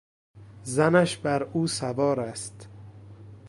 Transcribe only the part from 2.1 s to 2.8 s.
است.